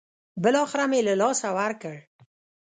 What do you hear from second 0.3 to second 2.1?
بالاخره مې له لاسه ورکړ.